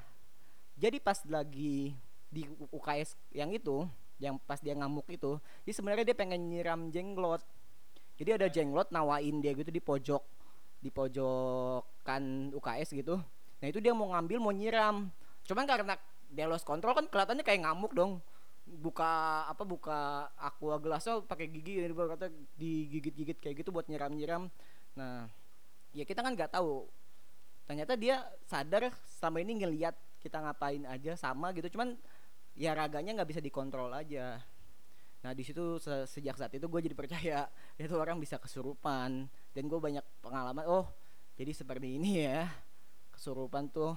jadi 0.76 1.00
pas 1.00 1.16
lagi 1.24 1.96
di 2.28 2.44
UKS 2.68 3.16
yang 3.32 3.48
itu 3.48 3.88
yang 4.20 4.36
pas 4.44 4.60
dia 4.60 4.76
ngamuk 4.76 5.08
itu 5.08 5.40
dia 5.64 5.72
sebenarnya 5.72 6.12
dia 6.12 6.16
pengen 6.20 6.52
nyiram 6.52 6.92
jenglot 6.92 7.40
jadi 8.20 8.36
ada 8.36 8.52
jenglot 8.52 8.92
nawain 8.92 9.40
dia 9.40 9.56
gitu 9.56 9.72
di 9.72 9.80
pojok 9.80 10.20
di 10.84 10.92
pojokan 10.92 12.52
UKS 12.52 12.92
gitu 12.92 13.16
nah 13.64 13.72
itu 13.72 13.80
dia 13.80 13.96
mau 13.96 14.12
ngambil 14.12 14.44
mau 14.44 14.52
nyiram. 14.52 15.08
Cuman 15.48 15.64
karena 15.64 15.96
dia 16.28 16.44
lost 16.44 16.68
control 16.68 16.92
kan 16.92 17.08
kelihatannya 17.08 17.40
kayak 17.40 17.64
ngamuk 17.64 17.96
dong. 17.96 18.20
Buka 18.68 19.48
apa 19.48 19.64
buka 19.64 20.28
aqua 20.36 20.76
gelasnya 20.76 21.24
pakai 21.24 21.48
gigi 21.48 21.80
ini 21.80 21.88
kata 21.88 22.28
digigit-gigit 22.60 23.40
kayak 23.40 23.64
gitu 23.64 23.72
buat 23.72 23.88
nyiram-nyiram. 23.88 24.52
Nah 25.00 25.32
ya 25.96 26.04
kita 26.04 26.20
kan 26.20 26.36
nggak 26.36 26.52
tahu. 26.52 26.84
Ternyata 27.64 27.96
dia 27.96 28.20
sadar 28.44 28.92
selama 29.08 29.40
ini 29.40 29.64
ngelihat 29.64 29.96
kita 30.20 30.44
ngapain 30.44 30.84
aja 30.84 31.16
sama 31.16 31.56
gitu. 31.56 31.72
Cuman 31.72 31.96
ya 32.60 32.76
raganya 32.76 33.16
nggak 33.16 33.32
bisa 33.32 33.40
dikontrol 33.40 33.88
aja. 33.96 34.44
Nah 35.24 35.32
di 35.32 35.40
situ 35.40 35.80
se- 35.80 36.04
sejak 36.04 36.36
saat 36.36 36.52
itu 36.52 36.68
gue 36.68 36.80
jadi 36.84 36.92
percaya 36.92 37.48
itu 37.80 37.96
orang 37.96 38.20
bisa 38.20 38.36
kesurupan. 38.36 39.24
Dan 39.56 39.64
gue 39.72 39.80
banyak 39.80 40.04
pengalaman 40.20 40.68
oh 40.68 40.84
jadi 41.40 41.56
seperti 41.56 41.96
ini 41.96 42.28
ya 42.28 42.44
kesurupan 43.14 43.70
tuh 43.70 43.94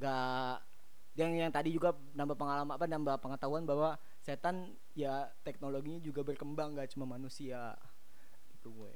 nggak 0.00 0.64
yang 1.18 1.36
yang 1.36 1.52
tadi 1.52 1.74
juga 1.74 1.92
nambah 2.16 2.38
pengalaman 2.38 2.74
apa 2.74 2.86
nambah 2.86 3.16
pengetahuan 3.20 3.66
bahwa 3.66 3.98
setan 4.22 4.72
ya 4.94 5.28
teknologinya 5.42 6.00
juga 6.00 6.22
berkembang 6.22 6.78
gak 6.78 6.94
cuma 6.94 7.04
manusia. 7.04 7.74
Itu 8.54 8.70
gue 8.72 8.94